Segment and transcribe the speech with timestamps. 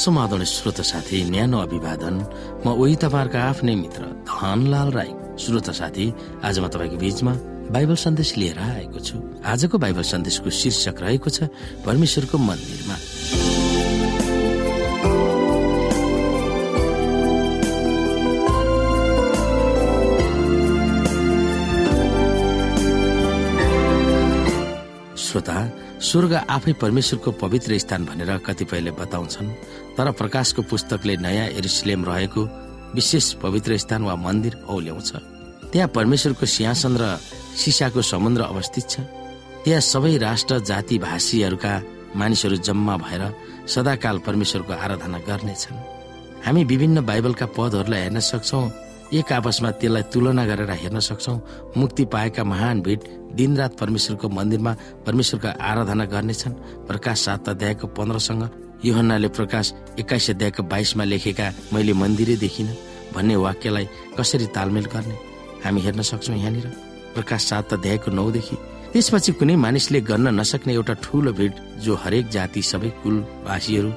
[0.00, 2.14] समाधान श्रोत साथी न्यानो अभिवादन।
[2.64, 6.06] म उही तपाईँहरूको आफ्नै मित्र धनलाल राई। श्रोत साथी
[6.40, 7.32] आज म तपाईँको बीचमा
[7.68, 11.52] बाइबल सन्देश लिएर आएको छु। आजको बाइबल सन्देशको शीर्षक रहेको छ
[11.84, 12.96] परमेश्वरको मन्दिरमा।
[25.20, 25.56] श्रोता
[26.00, 29.48] स्वर्ग आफै परमेश्वरको पवित्र स्थान भनेर कतिपयले बताउँछन्
[29.96, 32.42] तर प्रकाशको पुस्तकले नयाँ एरुसलेम रहेको
[32.94, 35.10] विशेष पवित्र स्थान वा मन्दिर औल्याउँछ।
[35.72, 37.04] त्यहाँ परमेश्वरको सिंहासन र
[37.60, 39.00] सिसाको समुद्र अवस्थित छ।
[39.64, 41.72] त्यहाँ सबै राष्ट्र जाति भाषीहरूका
[42.16, 43.22] मानिसहरू जम्मा भएर
[43.68, 45.76] सदाकाल परमेश्वरको आराधना गर्नेछन्।
[46.44, 48.60] हामी विभिन्न बाइबलका पदहरूलाई हेर्न सक्छौ
[49.10, 51.34] एक आपसमा त्यसलाई तुलना गरेर हेर्न सक्छौ।
[51.76, 53.00] मुक्ति पाएका महान भिड
[53.34, 54.72] दिनरात परमेश्वरको मन्दिरमा
[55.06, 56.54] परमेश्वरको आराधना गर्नेछन्।
[56.86, 58.42] प्रकाश सात अध्यायको पन्ध्रसँग
[58.84, 62.68] योहन्नाले प्रकाश एक्काइस अध्यायको बाइसमा लेखेका मैले मन्दिरै देखिन
[63.14, 63.86] भन्ने वाक्यलाई
[64.18, 65.16] कसरी तालमेल गर्ने?
[65.64, 66.66] हामी हेर्न सक्छौ यहाँनिर।
[67.14, 68.56] प्रकाश सात अध्यायको नौदेखि
[68.92, 73.90] त्यसपछि कुनै मानिसले गर्न नसक्ने एउटा ठूलो भिड जो हरेक जाति सबै कुलवासीहरू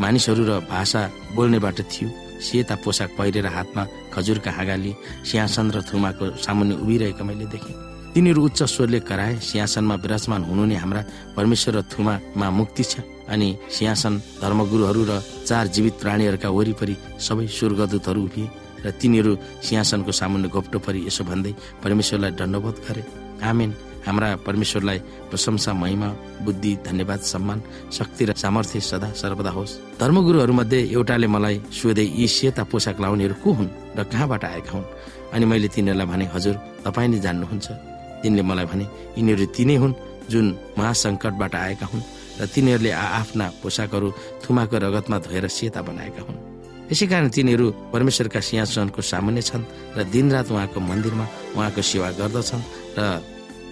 [0.00, 1.00] मानिसहरू र भाषा
[1.34, 2.08] बोल्नेबाट थियो
[2.40, 3.82] सेता पोसाक पहिरेर हातमा
[4.14, 4.92] खजुरका हाँगाली
[5.28, 7.74] सिंहासन र थुमाको सामुन्ने उभिरहेको मैले देखेँ।
[8.14, 11.02] तिनीहरू उच्च स्वरले कराए सिंहासनमा विराजमान हुनु नै हाम्रा
[11.36, 12.94] परमेश्वर र थुमामा मुक्ति छ
[13.30, 15.12] अनि सिंहासन धर्मगुरुहरू र
[15.46, 18.48] चार जीवित प्राणीहरूका वरिपरि सबै स्वर्गदूतहरू उभिए
[18.84, 21.52] र तिनीहरू सिंहासनको सामुन्ने घोप्टो परि यसो भन्दै
[21.84, 23.02] परमेश्वरलाई दण्डबोध गरे।
[23.44, 23.70] आमेन।
[24.06, 24.98] हाम्रा परमेश्वरलाई
[25.30, 26.08] प्रशंसा महिमा
[26.44, 27.58] बुद्धि धन्यवाद सम्मान
[27.92, 33.34] शक्ति र सामर्थ्य सदा सर्वदा होस्। धर्मगुरुहरू मध्ये एउटाले मलाई सोधे यी सेता पोसाक लाउनेहरू
[33.44, 34.86] को हुन् र कहाँबाट आएका हुन्?
[35.34, 37.68] अनि मैले तिनीहरूलाई भने हजुर तपाईँ नै जान्नुहुन्छ।
[38.22, 38.84] तिनले मलाई भने
[39.16, 39.94] यिनीहरू तिनै हुन्
[40.30, 40.46] जुन
[40.78, 42.04] महासङ्कटबाट आएका हुन्
[42.40, 44.08] र तिनीहरूले आफ्ना पोसाकहरू
[44.42, 46.38] थुमाको रगतमा धोएर सेता बनाएका हुन्।
[46.90, 49.64] यसै कारण तिनीहरू परमेश्वरका सिंहासनको सामान्य छन्
[49.96, 52.64] र दिनरात उहाँको मन्दिरमा उहाँको सेवा गर्दछन्
[52.98, 53.00] र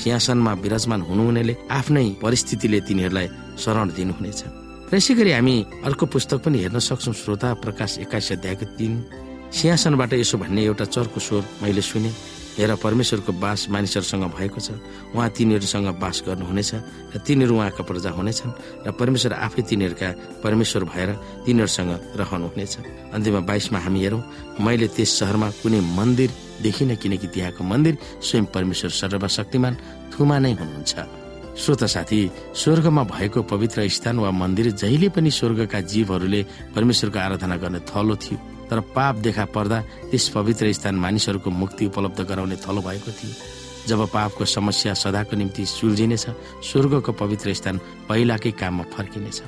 [0.00, 3.28] सिंहासनमा विराजमान हुनुहुनेले आफ्नै परिस्थितिले तिनीहरूलाई
[3.58, 4.40] शरण दिनुहुनेछ।
[4.90, 5.56] र यसै गरी हामी
[5.86, 8.92] अर्को पुस्तक पनि हेर्न सक्छौँ श्रोता प्रकाश एक्काइस अध्यायको तिन।
[9.54, 12.10] सिंहासनबाट यसो भन्ने एउटा चर्को स्वर मैले सुने।
[12.54, 14.78] हेर परमेश्वरको बास मानिसहरूसँग भएको छ।
[15.14, 16.70] उहाँ तिनीहरूसँग बास गर्नुहुनेछ
[17.14, 20.08] र तिनीहरू उहाँका प्रजा हुनेछन् र परमेश्वर आफै तिनीहरूका
[20.44, 21.10] परमेश्वर भएर
[21.46, 22.74] तिनीहरूसँग रहनुहुनेछ।
[23.14, 24.22] अन्तिममा बाइसमा हामी हेरौँ
[24.62, 26.30] मैले त्यस सहरमा कुनै मन्दिर
[26.62, 29.74] देखिनँ किनकि त्यहाँको मन्दिर स्वयं परमेश्वर सर्वशक्तिमान
[30.14, 30.94] थुमा नै हुनुहुन्छ।
[31.54, 32.18] श्रोत साथी
[32.54, 36.40] स्वर्गमा भएको पवित्र स्थान वा मन्दिर जहिले पनि स्वर्गका जीवहरूले
[36.74, 39.80] परमेश्वरको आराधना गर्ने थलो थियो। तर पाप देखा पर्दा
[40.10, 43.34] त्यस पवित्र स्थान मानिसहरूको मुक्ति उपलब्ध गराउने थलो भएको थियो।
[43.88, 46.26] जब पापको समस्या सदाको निम्ति सुल्झिनेछ
[46.64, 49.38] स्वर्गको पवित्र स्थान पहिलाकै काममा फर्किनेछ।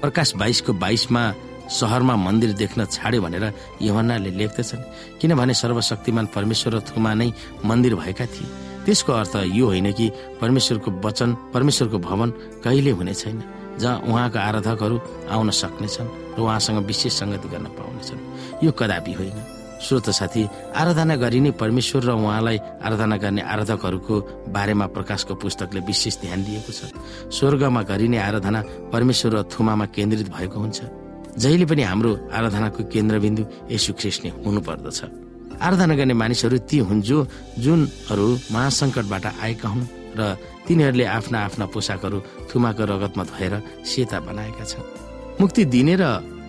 [0.00, 1.22] प्रकाश बाइसको बाइसमा
[1.70, 3.44] सहरमा मन्दिर देख्न छाड्यो भनेर
[3.82, 7.30] यवनाले लेख्दछन् किनभने सर्वशक्तिमान परमेश्वर थुमा नै
[7.64, 8.48] मन्दिर भएका थिए।
[8.86, 10.10] त्यसको अर्थ यो होइन कि
[10.40, 12.30] परमेश्वरको वचन परमेश्वरको भवन
[12.64, 13.38] कहिले हुने छैन।
[13.78, 14.96] जहाँ उहाँका आराधकहरू
[15.30, 18.20] आउन सक्नेछन् र उहाँसँग विशेष सङ्गति गर्न पाउनेछन्।
[18.64, 19.38] यो कदापि होइन।
[19.80, 20.42] श्रोत साथी
[20.76, 24.14] आराधना गरिने परमेश्वर र उहाँलाई आराधना गर्ने आराधकहरूको
[24.52, 26.92] बारेमा प्रकाशको पुस्तकले विशेष ध्यान दिएको छ।
[27.32, 28.60] स्वर्गमा गरिने आराधना
[28.92, 30.78] परमेश्वर र थुमामा केन्द्रित भएको हुन्छ।
[31.38, 33.42] जहिले पनि हाम्रो आराधनाको केन्द्रबिन्दु
[33.72, 35.00] यसु ख्रिस्ट नै हुनुपर्दछ।
[35.60, 37.18] आराधना गर्ने मानिसहरू ती हुन् जो
[37.56, 39.88] जुनहरू महासङ्कटबाट आएका हुन्
[40.18, 40.20] र
[40.70, 44.86] तिनीहरूले आफ्ना आफ्ना पोसाकहरू थुमाको रगतमा धोएर सेता बनाएका छन्।
[45.42, 46.04] मुक्ति दिने र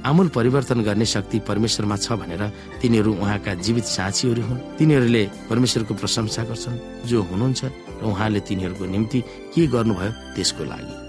[0.06, 2.44] आमूल परिवर्तन गर्ने शक्ति परमेश्वरमा छ भनेर
[2.82, 6.78] तिनीहरू उहाँका जीवित साक्षीहरू हुन्। तिनीहरूले परमेश्वरको प्रशंसा गर्छन्।
[7.10, 9.20] जो हुनुहुन्छ र उहाँले तिनीहरूको निम्ति
[9.54, 11.01] के गर्नुभयो त्यसको लागि।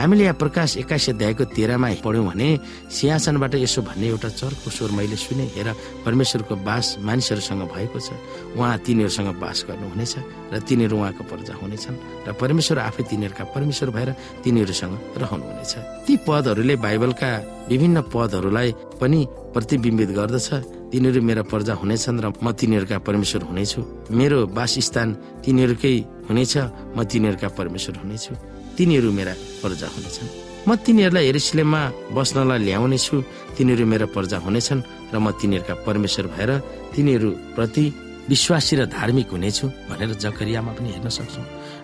[0.00, 2.48] हामीले यहाँ प्रकाश एक्काइस अध्यायको तेह्रमा पढ्यौँ भने
[2.88, 5.68] सिंहासनबाट यसो भन्ने एउटा चर्को स्वर मैले सुने हेर
[6.08, 8.16] परमेश्वरको बास मानिसहरूसँग भएको छ।
[8.56, 10.14] उहाँ तिनीहरूसँग बास गर्नुहुनेछ
[10.52, 14.10] र तिनीहरू उहाँको प्रजा हुनेछन् र परमेश्वर आफै तिनीहरूका परमेश्वर भएर
[14.40, 15.72] तिनीहरूसँग रहनुहुनेछ।
[16.08, 17.30] ती पदहरूले बाइबलका
[17.68, 19.20] विभिन्न पदहरूलाई पनि
[19.52, 20.48] प्रतिबिम्बित गर्दछ।
[20.90, 23.80] तिनीहरू मेरा प्रजा हुनेछन् र म तिनीहरूका परमेश्वर हुनेछु।
[24.16, 25.08] मेरो वासस्थान
[25.44, 25.94] तिनीहरूकै
[26.24, 26.54] हुनेछ
[26.96, 28.32] म तिनीहरूका परमेश्वर हुनेछु।
[28.80, 30.28] तिनीहरू मेरा प्रजा हुनेछन्।
[30.64, 31.82] म तिनीहरूलाई हेरिसलेममा
[32.16, 33.16] बस्नलाई ल्याउने छु।
[33.60, 34.80] तिनीहरू मेरा प्रजा हुनेछन्
[35.12, 36.50] र म तिनीहरूका परमेश्वर भएर
[36.96, 37.84] तिनीहरू प्रति
[38.32, 41.42] विश्वासी र धार्मिक हुनेछु भनेर जकरियामा पनि हेर्न सक्छौ।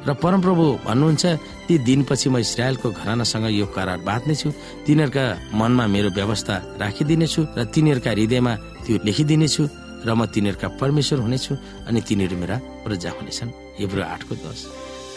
[0.08, 1.24] र परमप्रभु भन्नुहुन्छ
[1.68, 4.48] ती दिनपछि म इसरायलको घरानासँग यो करार बाँध्नेछु।
[4.88, 8.52] तिनीहरूका मनमा मेरो व्यवस्था राखिदिनेछु र तिनीहरूका हृदयमा
[8.88, 9.62] त्यो लेखिदिनेछु
[10.00, 11.52] र म तिनीहरूका परमेश्वर हुनेछु
[11.92, 12.56] अनि तिनीहरू मेरा
[12.88, 13.50] प्रजा हुनेछन्।
[13.84, 14.60] हिब्रो आठको दस।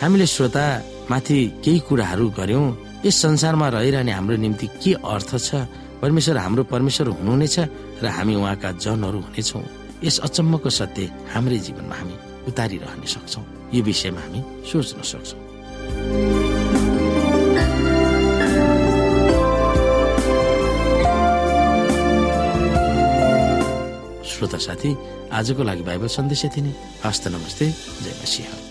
[0.02, 0.66] हामीले श्रोता
[1.12, 2.66] माथि केही कुराहरू गर्यौं
[3.04, 5.68] यस संसारमा रहिरहने हाम्रो निम्ति के अर्थ छ?
[6.00, 7.56] परमेश्वर हाम्रो परमेश्वर हुनुहुनेछ
[8.04, 9.64] र हामी उहाँका जनहरू हुनेछौँ।
[10.00, 11.04] यस अचम्मको सत्य
[11.36, 12.16] हाम्रै जीवनमा हामी
[12.48, 13.42] उतारिरहन सक्छौ।
[13.76, 14.40] यो विषयमा हामी
[14.72, 15.40] सोच्न सक्छौँ।
[24.24, 24.90] श्रोता साथी
[25.36, 26.74] आजको लागि बाइबल सन्देश यति नै।
[27.04, 28.69] हस्त नमस्ते। जय मसिंह।